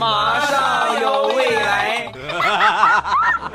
[0.00, 2.10] 马上有未来。
[2.40, 3.50] 哈哈哈哈哈哈。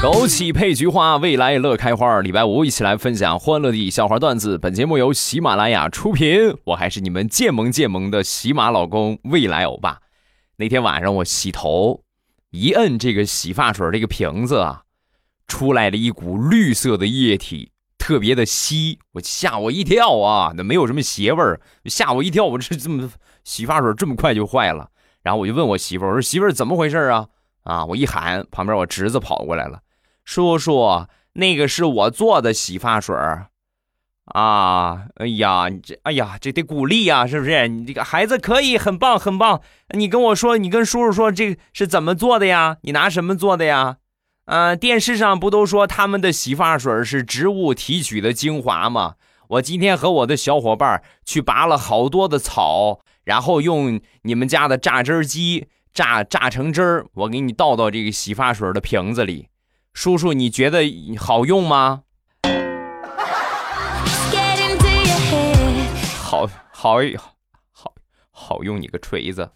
[0.00, 2.20] 枸杞配菊花，未来乐开花。
[2.20, 4.56] 礼拜五一起来分享欢乐的笑话段子。
[4.56, 9.98] 本节目由喜马拉雅出品，我还是你们建萌建萌的喜马老公，未来欧巴。
[10.56, 12.03] 那天晚上我洗头。
[12.54, 14.84] 一摁这个洗发水这个瓶子啊，
[15.48, 20.52] 出来了一股绿色的液体，特别的稀，我吓我一跳啊！
[20.56, 22.44] 那没有什么邪味儿，吓我一跳。
[22.44, 23.10] 我这这么
[23.42, 24.88] 洗发水这么快就坏了，
[25.24, 27.26] 然后我就问我媳妇儿，我说媳妇儿怎么回事啊？
[27.64, 27.84] 啊！
[27.86, 29.80] 我一喊，旁边我侄子跑过来了。
[30.24, 33.48] 叔叔，那个是我做的洗发水儿，
[34.24, 37.68] 啊，哎呀，这，哎呀，这得鼓励呀，是不是？
[37.68, 39.60] 你这个孩子可以，很棒，很棒。
[39.90, 42.78] 你跟我说，你跟叔叔说，这是怎么做的呀？
[42.82, 43.98] 你拿什么做的呀？
[44.46, 49.14] 啊，电视上不都说他们的洗发水是植物提取的精华吗？
[49.48, 59.48] 我今天和我的小伙伴去拔了好多的草，然后用你们家的榨汁机榨榨成汁儿，我给你倒到这个洗发水的瓶子里。
[59.92, 60.82] 叔叔，你觉得
[61.18, 62.00] 好用吗？
[66.84, 67.32] 好好
[67.72, 67.94] 好
[68.30, 69.50] 好用你个锤子！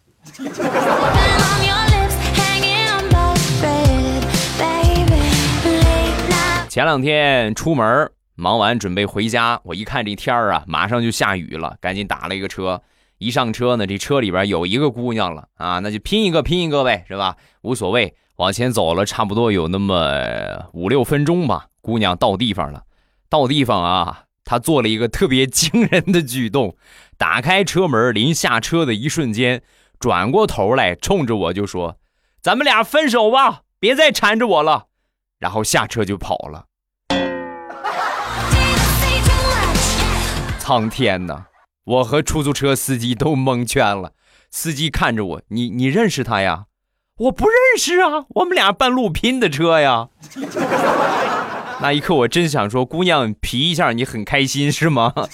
[6.70, 12.80] 前两天出门忙完准备回家，我一看这天儿啊，马上就下雨了，赶紧打了一个车。
[13.18, 17.36] 一上车呢，这车里边有一个姑娘了啊，那就拼一个拼一个呗，是吧？
[17.60, 18.16] 无所谓。
[18.36, 22.84] 往前走了差不多有那么五六分钟吧，姑娘到地方了。
[23.28, 26.74] 到地方啊，他做了一个特别惊人的举动，
[27.18, 29.60] 打开车门，临下车的一瞬间，
[30.00, 31.98] 转过头来冲着我就说
[32.40, 34.86] ：“咱们俩分手吧，别再缠着我了。”
[35.38, 36.64] 然后下车就跑了。
[40.58, 41.44] 苍天呐！
[41.84, 44.12] 我和出租车司机都蒙圈了。
[44.50, 46.64] 司机看着我，你你认识他呀？
[47.18, 50.08] 我不认识啊，我们俩半路拼的车呀。
[51.80, 55.12] 那一刻，我真想说，姑娘皮一下，你很开心是吗.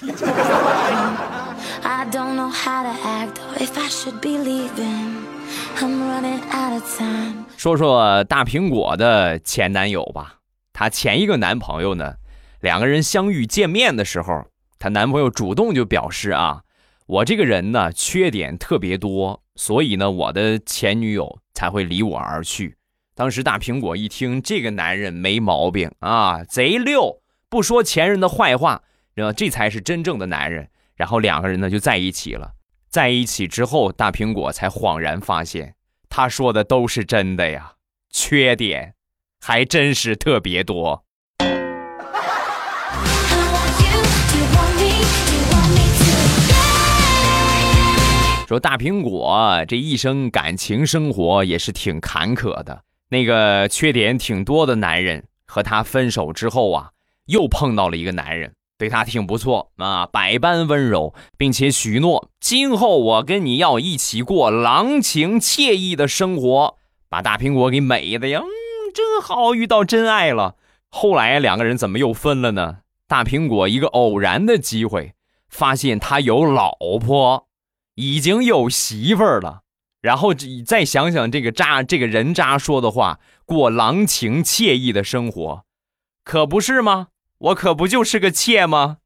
[7.57, 10.35] 说说大苹果的前男友吧。
[10.73, 12.15] 她前一个男朋友呢，
[12.61, 14.45] 两个人相遇见面的时候，
[14.79, 16.61] 她男朋友主动就表示啊，
[17.07, 22.77] 我这个人呢缺点特别多，所以呢我的前女友才会离我而去。
[23.17, 28.83] 当时大苹果一听这个男人没毛病啊，贼溜，不说前任的坏话，
[29.15, 30.69] 然后这才是真正的男人。
[30.97, 32.55] 然后两个人呢就在一起了。
[32.89, 35.77] 在一起之后，大苹果才恍然发现，
[36.09, 37.75] 他说的都是真的呀，
[38.11, 38.95] 缺点
[39.41, 41.05] 还真是特别多。
[48.49, 52.83] 说大苹果这一生感情生活也是挺坎坷的，
[53.15, 56.91] 那个缺点挺多的男人和他分手之后啊，
[57.27, 66.77] 又碰到了一个男人，对他挺不错啊，百般温柔，并且许诺今后我跟你要一起过郎情惬意的生活，
[67.09, 68.51] 把大苹果给美的呀，嗯，
[68.93, 70.57] 真好，遇到真爱了。
[70.91, 72.79] 后来两个人怎么又分了呢？
[73.07, 75.15] 大苹果一个偶然的机会，
[75.49, 77.47] 发现他有老婆。
[77.97, 79.61] 已经有媳妇儿了，
[80.05, 85.65] 然后你再想想这个渣这个人渣说的话，过郎情妾意的生活，
[86.23, 87.07] 可不是吗？
[87.39, 88.99] 我可不就是个妾吗？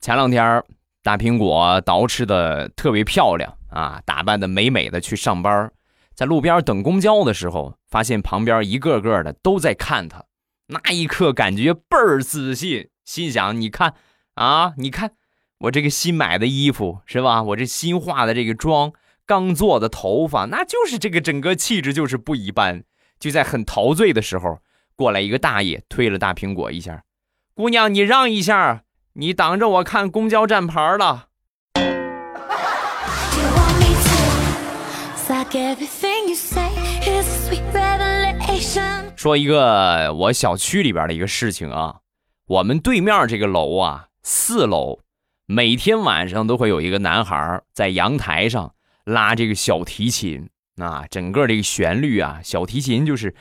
[0.00, 0.64] 前两天
[1.04, 5.70] 大苹果捯饬的特别漂亮啊，打扮的美美的去上班，
[6.16, 10.24] 在路边等公交的时候，发现旁边一个个的都在看他，
[10.72, 13.94] 那一刻感觉倍儿自信，心想：你看
[14.34, 15.12] 啊，你看
[15.58, 17.42] 我这个新买的衣服是吧？
[17.42, 18.92] 我这新化的这个妆，
[19.26, 22.84] 刚做的头发，那就是这个整个气质就是不一般。
[23.20, 24.58] 就在很陶醉的时候，
[24.96, 27.04] 过来一个大爷推了大苹果一下，
[27.54, 28.84] 姑娘你让一下。
[29.14, 31.26] 你挡着我看公交站牌了。
[39.22, 42.00] 说一个我小区里边的一个事情啊，
[42.48, 44.98] 我们对面这个楼啊，四楼，
[45.46, 48.74] 每天晚上都会有一个男孩在阳台上
[49.04, 53.32] 拉这个小提琴啊，整个这个旋律啊，小提琴就是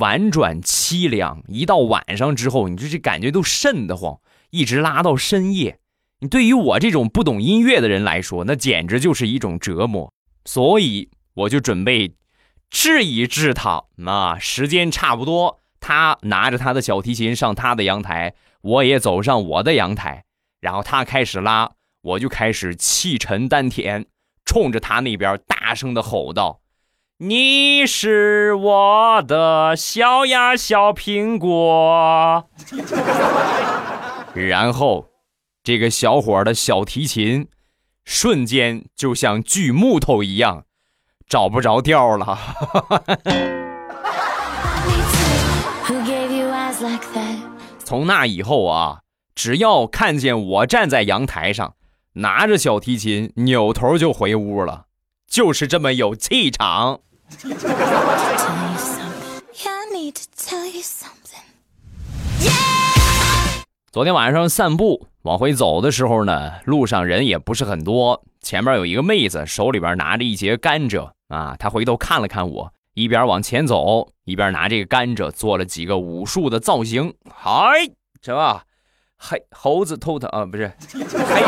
[0.00, 1.40] 婉转凄凉。
[1.46, 4.18] 一到晚上之后，你就这感觉都瘆得慌，
[4.50, 5.78] 一直拉到深夜。
[6.18, 10.12] 你对于我这种不懂音乐的人来说，那简直就是一种折磨。
[10.44, 12.12] 所以我就准备
[12.70, 13.84] 治一治他。
[14.06, 20.24] 啊，时间差不多，他拿着他的小提琴上他的阳台，我也走上我的阳台，
[20.60, 21.72] 然后他开始拉，
[22.02, 24.06] 我就开始气沉丹田，
[24.44, 26.60] 冲着他那边大声的吼道。
[27.20, 32.48] 你是我的小呀小苹果，
[34.34, 35.08] 然后，
[35.64, 37.48] 这个小伙的小提琴
[38.04, 40.66] 瞬间就像锯木头一样，
[41.28, 42.38] 找不着调了。
[47.84, 49.00] 从那以后啊，
[49.34, 51.74] 只要看见我站在阳台上，
[52.14, 54.84] 拿着小提琴，扭头就回屋了，
[55.28, 57.00] 就是这么有气场。
[63.90, 68.22] 昨天晚上散步往回走的时候呢，路上人也不是很多。
[68.40, 77.14] 前面有一个妹子，手里边拿着一节甘蔗啊，他回头看了看我，一边往前走，一边拿这个甘蔗做了几个武术的造型。
[77.34, 77.90] 嗨，
[78.20, 78.36] 这
[79.16, 81.42] 黑猴子偷桃啊，不是黑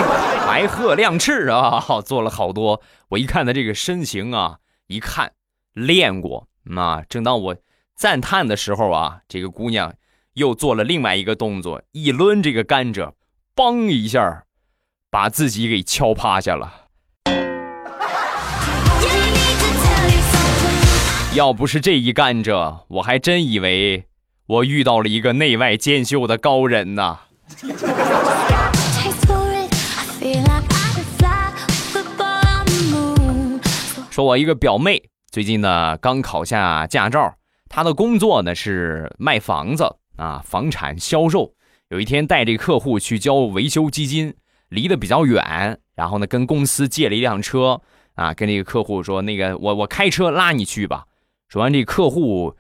[0.47, 2.81] 白鹤亮翅啊，做了好多。
[3.11, 5.33] 我一看他这个身形啊，一看。
[5.73, 7.05] 练过啊！
[7.09, 7.57] 正当我
[7.95, 9.95] 赞叹的时候啊，这个姑娘
[10.33, 13.13] 又做了另外一个动作，一抡这个甘蔗，
[13.55, 14.47] 嘣一下，
[15.11, 16.89] 把自己给敲趴下了。
[21.33, 24.05] 要不是这一干着，我还真以为
[24.47, 27.21] 我遇到了一个内外兼修的高人呢。
[34.11, 35.01] 说我一个表妹。
[35.31, 37.37] 最近呢，刚考下驾照，
[37.69, 39.85] 她的工作呢是卖房子
[40.17, 41.53] 啊，房产销售。
[41.91, 44.35] 有一天带这客户去交维修基金，
[44.69, 47.81] 离得比较远，然后呢跟公司借了一辆车
[48.17, 51.05] 啊，跟这个客户说：“那个我我开车拉你去吧。”
[51.51, 52.55] 说完，这客户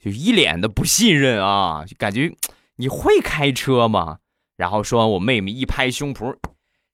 [0.00, 2.32] 就一脸的不信任啊，就感觉
[2.76, 4.18] 你会开车吗？
[4.56, 6.36] 然后说完，我妹妹一拍胸脯。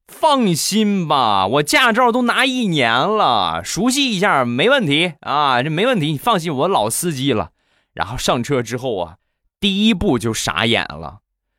[0.08, 7.50] 放心吧，我驾照都拿一年了，熟悉一下没问题啊，这没问题，你放心，我老司机了。
[7.92, 9.16] 然后上车之后啊，
[9.60, 11.18] 第一步就傻眼了，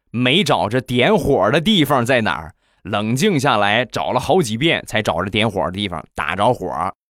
[0.09, 6.67] 没找着点火的地方在哪儿，冷静下来找了好几遍才找着点火的地方，打着火，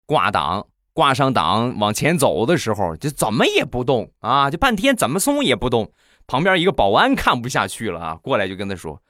[0.06, 0.66] 挂档，
[1.00, 5.92] 挂上档，往前走的时候就怎么也不动啊，就半天怎么松也不动。
[6.26, 9.00] 旁边一个保安看不下去了啊，过来就跟他说。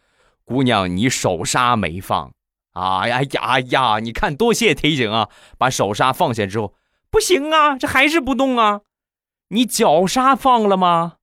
[0.44, 2.30] 姑娘，你手刹没放
[2.74, 3.08] 啊？
[3.08, 3.98] 呀呀呀！
[3.98, 5.28] 你看，多谢提醒啊！
[5.58, 6.74] 把手刹放下之后，
[7.10, 8.82] 不行啊，这还是不动啊。
[9.48, 11.14] 你脚刹放了吗？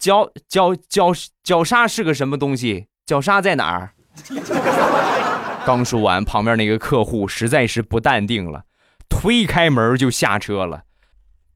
[0.00, 1.12] 脚脚脚
[1.44, 2.88] 脚刹是个什么东西？
[3.06, 3.94] 脚刹在哪儿？
[5.64, 8.64] 刚说完，旁边那个客户实在是不淡定了，
[9.20, 10.82] 推开门就下车了。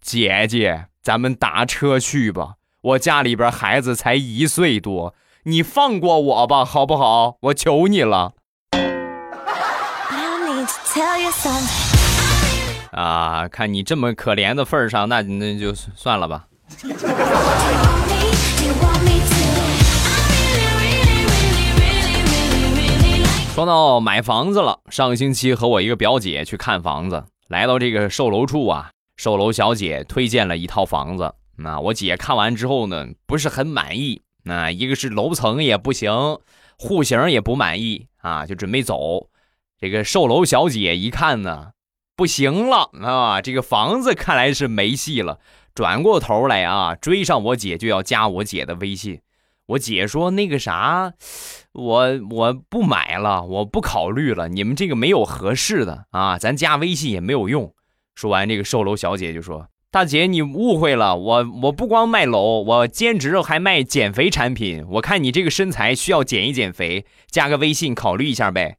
[0.00, 5.14] 姐姐，咱们打车去吧，我家里边孩子才一岁多。
[5.44, 7.36] 你放过我吧，好不好？
[7.42, 8.32] 我求你了。
[12.92, 16.46] 啊，看你这么可怜的份上，那那就算了吧。
[23.54, 31.34] 说到买房子了，上个星期和我一个表姐去看房子，来到这个售楼处啊，售楼小姐推荐了一套房子。
[31.56, 34.20] 那我姐看完之后呢，不是很满意。
[34.44, 36.38] 那一个是楼层也不行，
[36.78, 39.28] 户型也不满意啊，就准备走。
[39.80, 41.70] 这个售楼小姐一看呢，
[42.14, 45.40] 不行了啊，这个房子看来是没戏了。
[45.74, 49.22] 转过头来啊，追上我姐就要加我姐的微信。
[49.66, 51.12] 我姐说：“那个啥，
[51.78, 54.48] 我我不买了，我不考虑了。
[54.48, 57.72] 你们这个没有合适的啊，咱加微信也没有用。”
[58.16, 59.68] 说完，这个售楼小姐就说。
[59.90, 64.84] 大姐，你误会了，我我不光卖楼，我兼职还卖减肥产品。
[64.90, 68.76] 我看你这个身材需要减一减肥，加个微信考虑一下呗。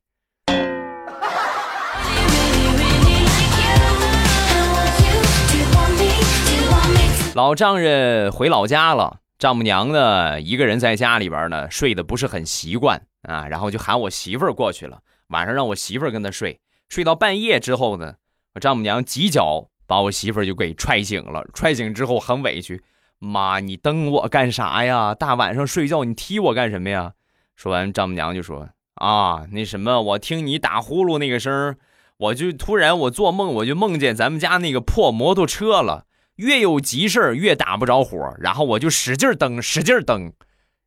[7.34, 18.16] 老丈人回老家了，丈母娘呢一个人在家里边呢，睡得不是很习惯啊，然后就喊我媳妇儿过去了，晚上让我媳妇儿跟他睡，睡到半夜之后呢，
[18.54, 19.70] 我丈母娘几脚。
[19.90, 22.84] 把我媳妇儿就给踹醒了，踹醒之后很委屈，
[23.18, 25.16] 妈，你蹬我干啥呀？
[25.16, 27.14] 大晚上睡觉你踢我干什么呀？
[27.56, 28.70] 说完，丈母娘就说
[29.02, 31.76] ：“啊，那什么，我听你打呼噜那个声
[32.18, 36.06] 我就突然我做梦，我就梦见咱们家那个破摩托车了，
[36.40, 40.32] 越有急事越打不着火，然后我就使劲蹬，使劲蹬，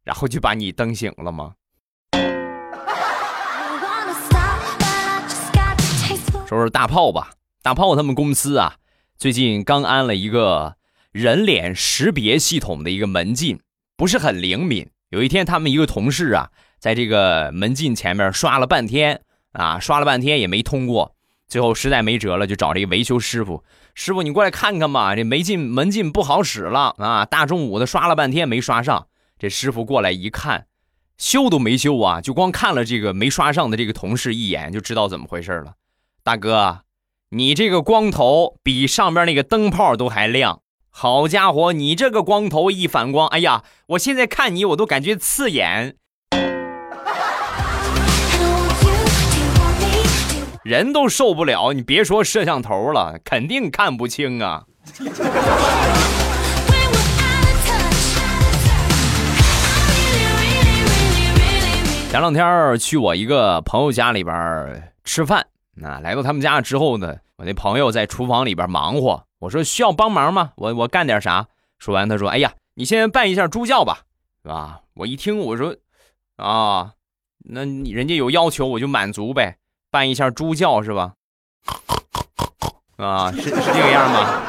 [0.02, 1.52] 然后就把你蹬醒了吗？
[6.49, 8.76] 说说大炮吧，大炮他们公司啊，
[9.18, 10.76] 最近刚安了一个
[11.11, 13.61] 人脸识别系统的一个门禁，
[13.94, 14.88] 不是很灵敏。
[15.11, 19.21] 有一天，他们一个同事啊，在这个门禁前面刷了半天
[19.52, 21.14] 啊，刷了半天也没通过，
[21.47, 23.62] 最后实在没辙了，就找这个维修师傅。
[23.95, 27.25] 师傅，你过来看看吧，这门进门禁不好使了啊！
[27.25, 29.09] 大中午的刷了半天没刷上。
[29.39, 30.67] 这师傅过来一看，
[31.19, 35.75] 修都没修啊，就光看了这个没刷上的这个同事一眼，就知道怎么回事了。
[36.23, 36.83] 大哥，
[37.31, 40.61] 你这个光头比上边那个灯泡都还亮。
[40.89, 45.97] 好家伙，你这个光头一反光，哎呀，我现在看你我都感觉刺眼，
[50.64, 51.73] 人都受不了。
[51.73, 54.64] 你别说摄像头了，肯定看不清啊。
[62.11, 70.52] 前两天去我一个朋友家里边吃饭，那来到他们家之后呢，我那朋友在厨房里边忙活，我说需要帮忙吗？
[70.57, 71.47] 我我干点啥？
[71.78, 73.99] 说完他说：“哎呀，你先办一下猪教吧，
[74.42, 75.75] 是吧？”我一听我说
[76.37, 76.92] ：“啊，
[77.38, 79.57] 那人家有要求我就满足呗，
[79.93, 81.13] 拌一下猪叫是吧？”
[82.97, 84.43] 啊，是是这个样吗？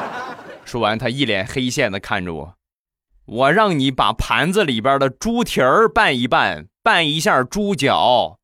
[0.64, 2.54] 说完他一脸黑线的看着我，
[3.26, 8.38] 我让你把盘子里边的猪蹄儿拌一拌，拌一下猪脚。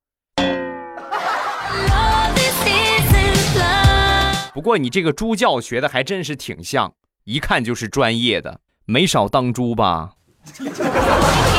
[4.54, 10.12] 不过你这个猪教学的还真是挺像，一看就是专业的，没少当猪吧？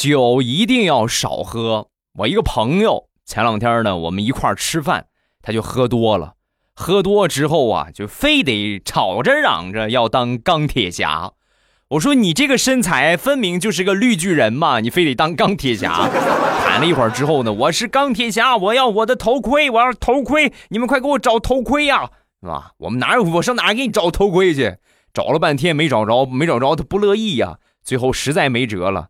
[0.00, 1.88] 酒一定要少喝。
[2.20, 5.04] 我一个朋友前两天呢，我们一块儿吃饭，
[5.42, 6.36] 他就喝多了，
[6.74, 11.32] 喝多之后啊，就非得吵着嚷着要当钢铁侠。
[11.88, 15.92] 我说你这个身材分明就是个绿巨人嘛，你非得当钢铁侠。
[15.92, 22.08] 喊了一会儿之后呢，我是钢铁侠，我要我的头盔，我要头盔，你们快给我找头盔呀、
[22.40, 22.72] 是吧？
[22.78, 24.78] 我们哪有我上哪给你找头盔去？
[25.12, 29.08] 找了半天没找着，没找着，他不乐意呀、最后实在没辙了，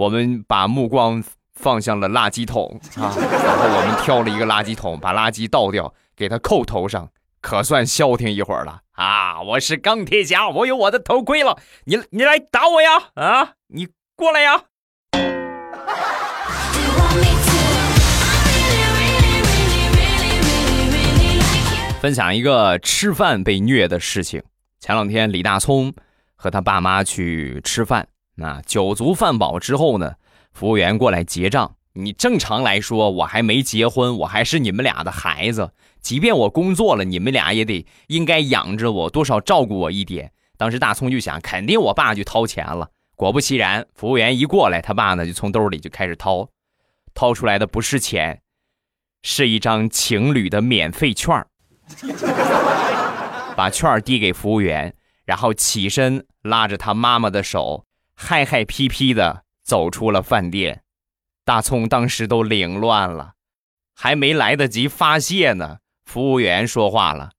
[0.00, 7.10] 我们把目光放向了垃圾桶啊，然后我们挑了一个垃圾桶，把垃圾倒掉，给他扣头上，
[7.42, 9.42] 可算消停一会儿了啊！
[9.42, 13.10] 我是钢铁侠，我有我的头盔了，你你来打我呀！
[13.12, 14.62] 啊，你过来呀.
[22.00, 24.42] 分享一个吃饭被虐的事情。
[24.78, 25.92] 前两天李大聪
[26.36, 28.08] 和他爸妈去吃饭，
[28.40, 30.14] 那酒足饭饱之后呢，
[30.50, 31.76] 服务员过来结账。
[31.92, 35.74] 你正常来说，我还没结婚，我还是你们俩的孩子。
[36.00, 40.32] 即便我工作了，你们俩也得应该养着我，多少照顾我一点。
[40.56, 42.88] 当时大葱就想，肯定我爸就掏钱了。
[43.14, 46.48] 果不其然，服务员一过来，他爸呢就从兜里就开始掏，
[47.12, 48.40] 掏出来的不是钱，
[49.22, 51.46] 是一张情侣的免费券儿
[53.54, 54.94] 把券儿递给服务员，
[55.26, 57.84] 然后起身拉着他妈妈的手，
[58.22, 60.82] 嗨嗨皮皮的走出了饭店。
[61.42, 63.32] 大葱当时都凌乱了，
[63.94, 67.30] 还没来得及发泄呢，服务员说话了：“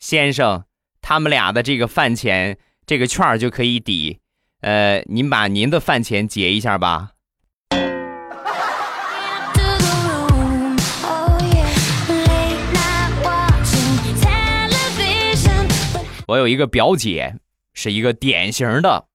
[0.00, 0.64] 先生，
[1.02, 4.20] 他们俩的这个饭钱，这个券就可以抵。
[4.62, 7.10] 呃，您把您的饭钱结一下吧。”
[16.26, 17.36] 我有一个表姐，
[17.74, 19.06] 是一个典型的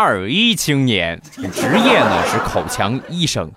[0.00, 1.20] 二一青年，
[1.52, 3.50] 职业呢是口腔医生。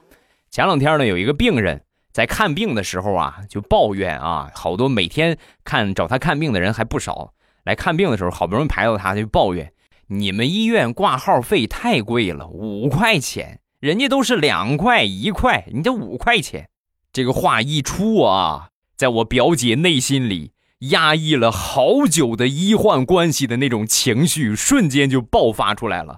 [0.50, 7.34] 前两天呢，有一个病人在看病的时候啊，就抱怨啊，好多每天看找他看病的人还不少，
[7.64, 9.72] 来看病的时候好不容易排到他，就抱怨
[10.08, 16.70] 你们医院挂号费太贵了，五块钱，人家都是两块一块，你这五块钱。
[17.14, 20.54] 这个话一出啊，在我表姐内心里
[20.90, 26.18] 压抑了好久的医患关系的那种情绪，瞬间就爆发出来了。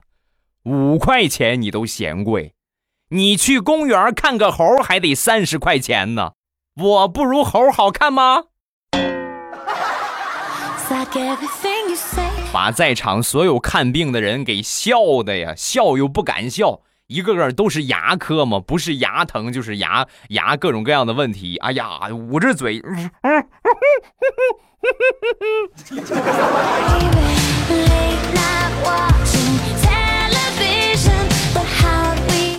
[0.64, 2.54] 五块钱你都嫌贵，
[3.10, 6.32] 你去公园看个猴还得三十块钱呢，
[6.82, 8.44] 我不如猴好看吗.
[12.54, 21.58] 把在场所有看病的人给笑的呀，笑又不敢笑，一个个都是牙科嘛，不是牙疼就是牙牙各种各样的问题。
[21.58, 22.82] 哎呀，捂着嘴，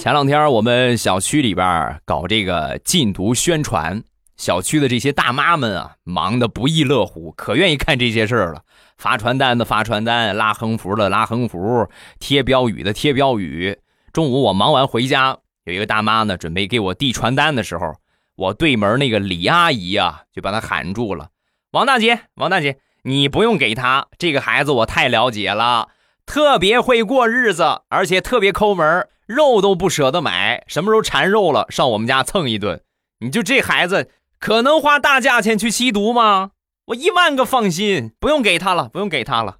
[0.04, 4.04] 前两天我们小区里边搞这个禁毒宣传，
[4.36, 8.64] 小区的这些大妈们啊，忙得不亦乐乎，可愿意看这些事儿了。
[8.98, 13.78] 发传单的发传单，拉横幅的拉横幅，贴标语的贴标语。
[14.12, 17.94] 中午我忙完回家，有一个大妈呢，准备给我递传单的时候，
[18.36, 21.30] 我对门那个李阿姨啊，就把她喊住了
[21.72, 25.88] ：“王大姐，王大姐，你不用给她，这个孩子我太了解了，
[26.26, 32.82] 特别会过日子，而且特别抠门，肉都不舍得买，什么时候馋肉了，上我们家蹭一顿。
[33.20, 36.50] 你就这孩子，可能花大价钱去吸毒吗？”
[36.88, 39.56] 我一万个放心，不用给他了，不用给他了。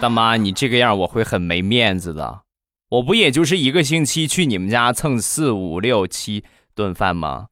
[0.00, 2.42] 大妈，你这个样我会很没面子的。
[2.90, 6.44] 我不也就是一个星期去你们家蹭四五六七
[6.76, 7.46] 顿饭吗？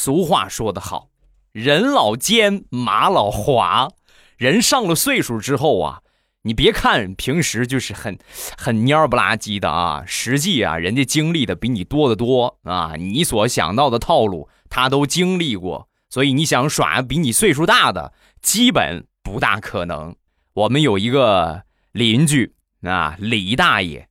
[0.00, 1.10] 俗话说得好，
[1.52, 3.90] 人老奸，马老滑。
[4.38, 6.00] 人上了岁数之后啊。
[6.44, 8.18] 你别看平时就是很
[8.56, 12.94] 很蔫不拉几的啊，实际啊，人家经历的比你多得多啊。
[12.96, 20.16] 你所想到的套路，他都经历过，所以你想耍比你岁数大的，基本不大可能。
[20.54, 22.54] 我们有一个邻居
[22.84, 24.08] 啊，李大爷，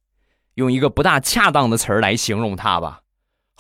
[0.54, 3.02] 用一个不大恰当的词儿来形容他吧，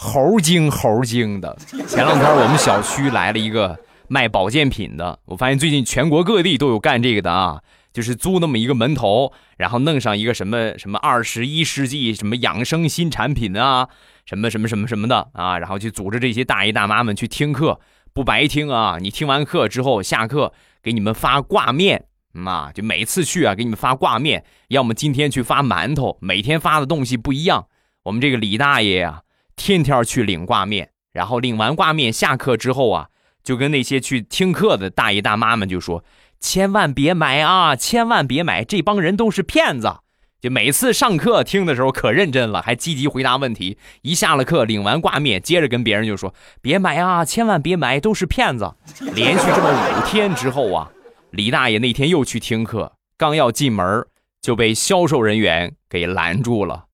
[0.01, 1.53] 猴精猴精的。
[1.85, 3.77] 前两天我们小区来了一个
[4.07, 7.61] 卖保健品的，我发现最近全国各地都有干这个的啊。
[7.91, 13.89] 就是租那么一个门头，然后弄上一个什么什么二十一世纪什么养生新产品啊，
[14.25, 17.79] 什么什么什么什么的啊，然后去组织这些大爷大妈们去听课，
[18.13, 18.97] 不白听啊！
[19.01, 20.53] 你听完课之后下课
[20.83, 22.05] 给你们发挂面
[22.45, 27.65] 啊，就每次去啊给你们发挂面，要么今天去发馒头，每天发的东西不一样。
[28.03, 29.23] 我们这个李大爷呀，
[29.59, 33.09] 天天去领挂面，然后领完挂面下课之后啊，
[33.43, 36.03] 就跟那些去听课的大爷大妈们就说。
[36.41, 37.75] 千万别买啊！
[37.75, 39.93] 千万别买，这帮人都是骗子。
[40.39, 43.77] 就每次上课听的时候可认真了，还积极回答问题。
[44.03, 48.73] 一下了课，领完挂面，接着跟别人就说：“别买啊，千万别买，都是骗子。”
[49.13, 50.89] 连续这么五天之后啊，
[51.31, 54.05] 李大爷那天又去听课，刚要进门
[54.41, 56.85] 就被销售人员给拦住了。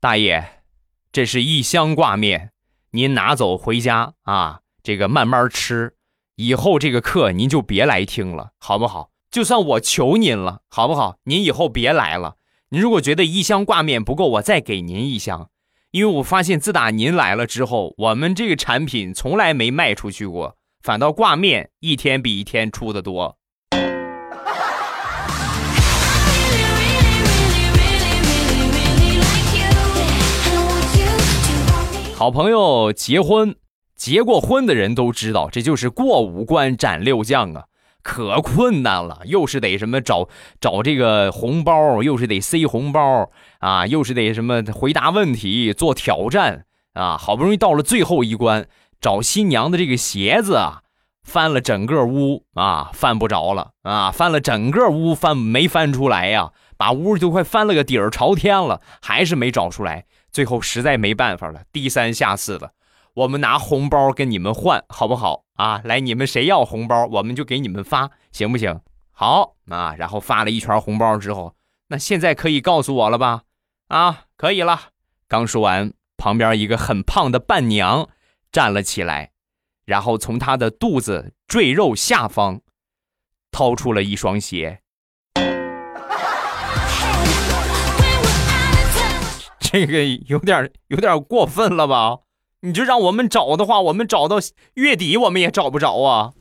[0.00, 0.55] 大爷，
[1.16, 2.50] 这是一箱挂面，
[2.90, 5.94] 您拿走回家啊，这个慢慢吃。
[6.34, 9.12] 以后这个课您就别来听了，好不好？
[9.30, 11.16] 就算我求您了，好不好？
[11.24, 12.36] 您以后别来了。
[12.68, 15.48] 您如果觉得一箱挂面不够，我再给您一箱。
[15.90, 23.38] 因为我发现自打您来了之后，我们这个产品从来没卖出去过，反倒挂面一天比一天出的多。
[32.16, 33.56] 好朋友结婚。
[33.94, 37.64] 结过婚的人都知道，这就是过五关斩六将啊，
[38.02, 39.20] 可困难了。
[39.26, 40.26] 又是得什么找
[40.58, 47.18] 找这个红包，又是得塞红包啊，又是得什么回答问题、做挑战啊。
[47.18, 48.66] 好不容易到了最后一关，
[48.98, 50.80] 找新娘的这个鞋子啊，
[51.22, 60.06] 翻了整个屋啊，翻不着了啊，翻了整个屋翻没翻出来呀，把屋就快翻了个底儿朝天了，还是没找出来。
[60.36, 62.74] 最后实在没办法了，低三下四的。
[63.14, 65.80] 我们拿红包跟你们换，好不好啊？
[65.82, 68.82] 来，你们谁要红包，我们就给你们发，行不行？
[69.12, 69.94] 好啊。
[69.96, 71.56] 然后发了一圈红包之后，
[71.88, 73.44] 那现在可以告诉我了吧？
[73.88, 74.90] 啊，可以了。
[75.26, 78.10] 刚说完，旁边一个很胖的伴娘
[78.52, 79.30] 站了起来，
[79.86, 82.60] 然后从她的肚子赘肉下方
[83.50, 84.82] 掏出了一双鞋。
[89.78, 92.16] 这个有点有点过分了吧？
[92.62, 94.38] 你就让我们找的话，我们找到
[94.72, 96.32] 月底我们也找不着啊。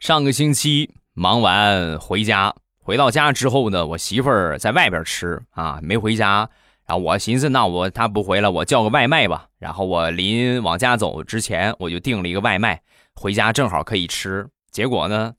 [0.00, 6.48] 上个星期忙完回家，回到家之后呢，我媳妇儿在外边吃啊，没回家。
[6.86, 9.46] 然后我寻思，那我她不回来，我叫个外卖吧。
[9.58, 12.80] 然后我临往家走之前，我就订了一个外卖，
[13.14, 14.48] 回家正好可以吃。
[14.70, 15.34] 结果呢，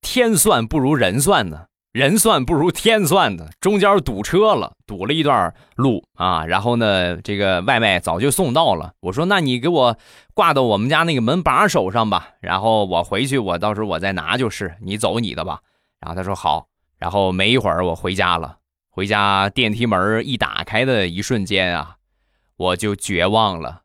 [0.00, 1.66] 天算不如人算呢。
[1.92, 6.44] 人算不如天算的，中间堵车了，堵了一段路啊。
[6.44, 8.92] 然后呢，这个外卖早就送到了。
[9.00, 9.96] 我说：“那你给我
[10.34, 14.76] 挂到我们家那个门把手上吧。”然后我回去，我到时候我再拿就是。
[14.82, 15.60] 你走你的吧。
[15.98, 16.68] 然后他说好。
[16.98, 18.58] 然后没一会儿我回家了。
[18.90, 21.96] 回家电梯门一打开的一瞬间啊，
[22.56, 23.82] 我就绝望了，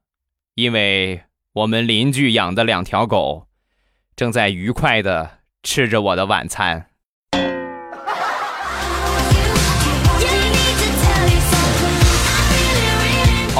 [0.55, 1.23] 因为
[1.53, 3.47] 我们邻居养的两条狗
[4.15, 6.92] 正在愉快的吃着我的晚餐。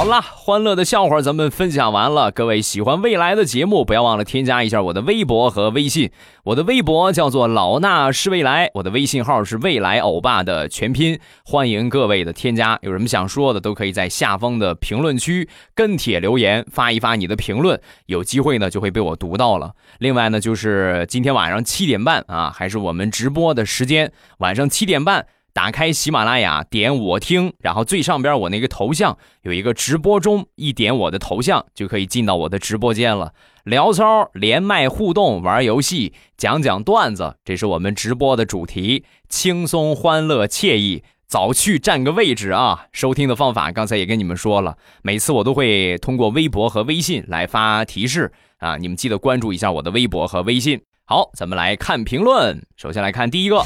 [0.04, 2.30] 好啦，欢乐的笑话咱们分享完了。
[2.30, 6.12] 各位喜欢未来的节目，不要忘了添加一下我的微博和微信。
[6.44, 11.18] 我的微博叫做老衲是未来，我的微信号是未来欧巴的全拼。
[11.46, 19.72] 欢迎各位的添加，有什么想说的，都可以在下方的评论区跟帖留言，发一发你的评论，有机会呢就会被我读到了。
[20.00, 25.28] 另外呢，就是今天晚上七点半啊，还是我们直播的时间，晚上七点半。
[25.54, 33.34] 打开喜马拉雅，点我听，然后最上边我那个头像有一个直播中，一点我的头像就可以进到我的直播间了。
[33.64, 41.04] 聊骚、连麦互动、玩游戏、讲讲段子，这是我们直播的主题，轻松、欢乐、惬意。
[41.26, 42.86] 早去占个位置啊！
[42.92, 50.82] 收听的方法刚才也跟你们说了，每次我都会通过微博和微信来发提示啊，你们记得关注一下我的微博和微信。
[51.06, 53.64] 好，咱们来看评论，首先来看第一个。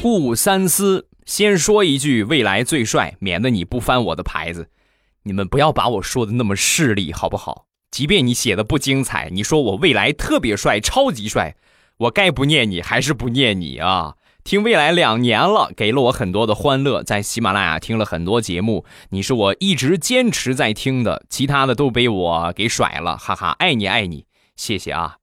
[0.00, 4.68] 顾三思，先说一句：未来最帅，免得你不翻我的牌子。
[5.24, 7.66] 你们不要把我说的那么势利，好不好？
[7.90, 11.56] 即便你写的不精彩，你说我未来特别帅，超级帅，
[11.98, 14.14] 我该不念你还是不念你啊？
[14.44, 25.16] 听未来两年了，给了我很多的欢乐，在喜马拉雅听了很多节目，你是我一直坚持在听的，其他的都被我给甩了，哈哈，爱你爱你，谢谢啊，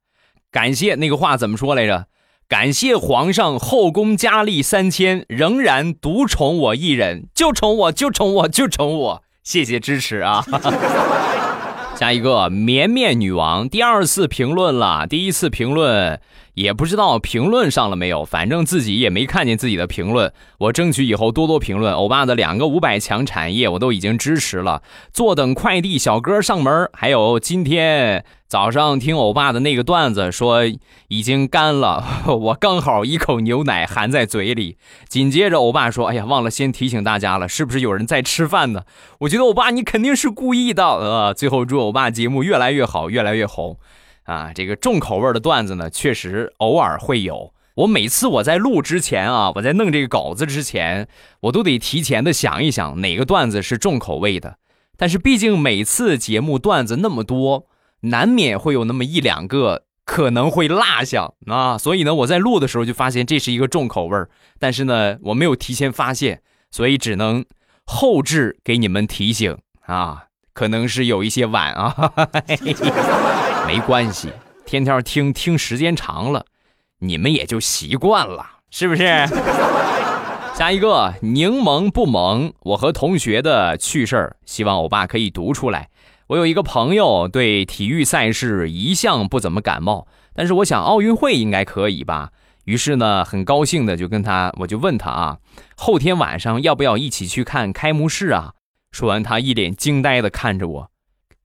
[0.51, 2.07] 感谢那个话怎么说来着？
[2.47, 9.23] 感谢皇上后宫佳丽三千，仍然独宠我一人，就宠我，就宠我，就宠我。
[9.43, 10.45] 谢谢支持啊！
[11.97, 16.19] 下一个绵绵女王第二次评论了，第一次评论
[16.55, 20.33] 也不知道评论上了没有，反正自己也没看见自己的评论。
[20.57, 21.93] 我争取以后多多评论。
[21.93, 24.81] 欧巴的两个五百强产业我都已经支持了，
[25.13, 28.25] 坐等快递小哥上门，还有今天。
[28.47, 30.61] 早上听欧巴的那个段子，说
[31.09, 34.77] 已经干了， 我刚好一口牛奶含在嘴里。
[35.09, 38.83] 紧接着欧巴说：“哎呀，忘了先提醒大家了，是不是有人在吃饭呢？”
[39.21, 40.85] 我觉得欧巴你肯定是故意的。
[40.85, 43.77] 呃，最后祝欧巴节目越来越好，越来越红。
[44.25, 47.53] 啊，这个重口味的段子呢，确实偶尔会有。
[47.75, 51.07] 我每次我在录之前啊，我在弄这个稿子之前，
[51.39, 54.57] 我都得提前的想一想哪个段子是重口味的。
[54.97, 57.67] 但是毕竟每次节目段子那么多。
[58.01, 64.25] 难免会有那么一两个可能会落下啊，所以呢，我在录的时候就发现这是一个重口味，
[64.59, 67.43] 但是呢，我没有提前发现，所以只能
[67.85, 69.57] 后置给你们提醒
[69.87, 71.93] 啊，可能是有一些晚啊，
[73.67, 74.29] 没关系，
[74.65, 76.45] 天天听听时间长了，
[76.99, 79.03] 你们也就习惯了，是不是？
[80.55, 85.89] 下一个柠檬不萌，我和同学的趣事儿，希望欧巴可以读出来。
[86.27, 92.29] 我有一个朋友对体育赛事一向不怎么感冒，但是我想奥运会应该可以吧。
[92.63, 95.37] 于是呢，很高兴的就跟他，我就问他啊，
[95.75, 98.53] 后天晚上要不要一起去看开幕式啊？
[98.95, 100.89] 说完，他一脸惊呆的看着我，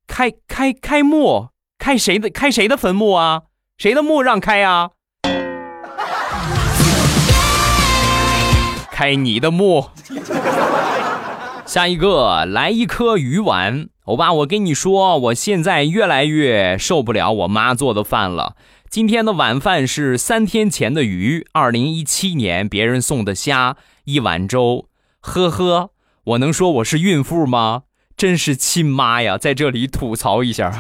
[0.07, 1.49] 开开开幕，
[1.81, 3.43] 开谁的开谁的坟墓啊？
[3.77, 4.91] 谁的墓让开啊？
[8.93, 9.87] 开你的墓。
[11.67, 13.89] 下一个来一颗鱼丸。
[14.05, 18.55] 欧巴，我跟你说，我现在越来越受不了我妈做的饭了。
[18.89, 24.87] 今天的晚饭是三天前的鱼，二零一七年别人送的虾，一碗粥。
[25.19, 25.91] 呵呵，
[26.25, 27.85] 我能说我是孕妇吗？
[28.17, 30.71] 真是亲妈呀，在这里吐槽一下，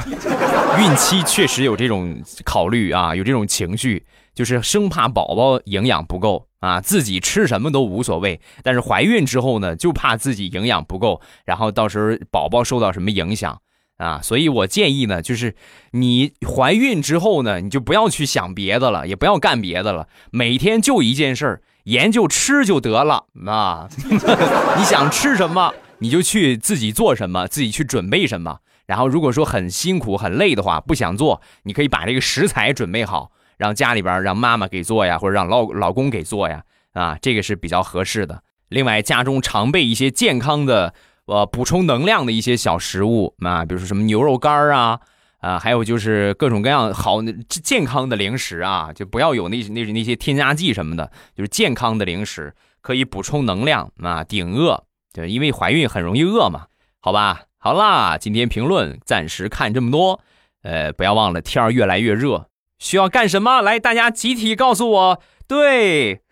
[0.78, 6.46] 孕期确实有这种考虑啊，有这种情绪，就是生怕宝宝营养不够。
[6.60, 13.62] 啊，自己吃什么都无所谓，但是怀孕之后呢，就怕自己营养不够，然后到时候宝宝受到什么影响
[13.96, 14.20] 啊？
[14.22, 15.54] 所以我建议呢，就是
[15.92, 23.88] 你怀孕之后呢，你就不要去想别的了，也不要干别的了，每天就一件事儿，研究吃就得了啊！
[24.76, 28.58] 你想吃什么，你就去自己做什么，自己去准备什么。
[28.86, 33.30] 然后如果说很辛苦很累的话，不想做，你可以把这个食材准备好。
[33.56, 36.62] 让家里边让妈妈给做呀，或者让老老公给做呀，
[36.94, 38.42] 啊，这个是比较合适的。
[38.70, 40.94] 另外，家中常备一些健康的，
[41.26, 45.00] 呃，补充能量的一些小食物啊，比如说什么牛肉干啊，
[45.40, 54.84] 啊，还有就是各种各样好健康的零食啊，就不要有那那那些添加剂什么的，就是健康的零食可以补充能量啊，顶饿。
[55.12, 56.66] 对，因为怀孕很容易饿嘛，
[57.00, 57.42] 好吧。
[57.58, 60.20] 好啦，今天评论暂时看这么多，
[60.62, 62.48] 呃，不要忘了天儿越来越热。
[62.78, 63.60] 需要干什么？
[63.60, 65.22] 来，大家集体告诉我。
[65.46, 66.22] 对，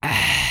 [0.00, 0.48] 哎，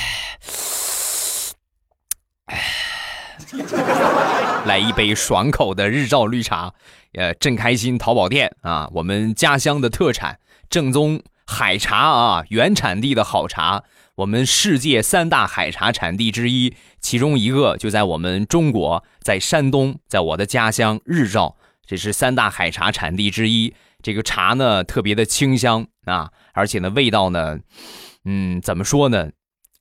[4.67, 6.73] 来一杯爽口的日照绿茶，
[7.13, 23.73] 呃，正开心淘宝店啊，我们家乡的特产，正宗海茶啊，原产地的好茶，我们世界三大海茶产地之一，其中一个就在我们中国，在山东，在我的家乡日照，这是三大海茶产地之一。
[24.03, 27.59] 这个茶呢，特别的清香啊，而且呢，味道呢，
[28.25, 29.29] 嗯，怎么说呢？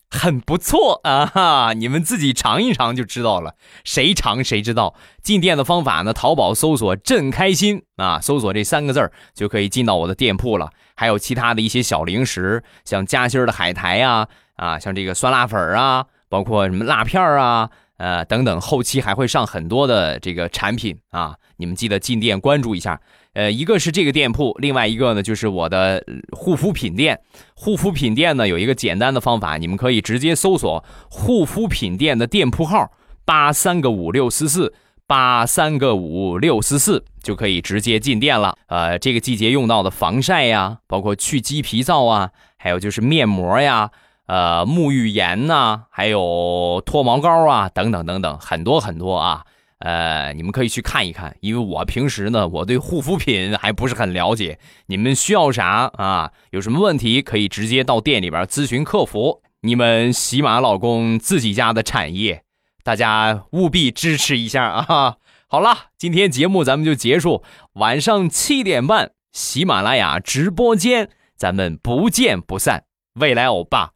[0.09, 1.73] 很不错啊哈！
[1.73, 4.95] 你们自己尝一尝就知道了，谁尝谁知道。
[5.23, 6.13] 进店的方法呢？
[6.13, 10.71] 淘宝搜索“朕开心”啊，搜索这三个字儿就可以进到我的店铺了。
[10.95, 18.61] 还有其他的一些小零食，像夹心的海苔啊，啊，像这个酸辣粉啊，包括什么辣片儿啊，呃等等。
[18.61, 23.01] 后期还会上很多的这个产品啊，你们记得进店关注一下。
[23.37, 27.21] 呃，一个是这个店铺，另外一个呢就是我的护肤品店。
[27.55, 32.91] 护肤品店呢有一个简单的方法，你们可以直接搜索护肤品店的店铺号
[33.27, 34.73] 八三个五六四四
[35.07, 38.57] 八三个五六四四，就可以直接进店了。
[38.69, 43.91] 呃，这个季节用到的防晒呀，包括去鸡皮皂啊，还有就是面膜呀，
[44.29, 49.45] 呃，沐浴盐呐，还有脱毛膏啊，等等等等，很多很多啊。
[49.79, 54.59] 呃，你们可以去看一看，因为我平时呢，我对护肤品还不是很了解。
[54.87, 56.33] 你们需要啥啊？
[56.51, 59.43] 有什么问题可以直接到店里边咨询客服。
[59.61, 62.45] 你们喜马老公自己家的产业，
[62.85, 65.17] 大家务必支持一下啊！
[65.49, 67.43] 好了，今天节目咱们就结束，
[67.75, 72.85] 晚上七点半喜马拉雅直播间，咱们不见不散。
[73.15, 73.93] 未来欧巴，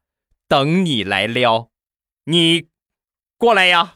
[0.49, 1.69] 等你来撩，
[2.25, 2.67] 你
[3.39, 3.95] 过来呀！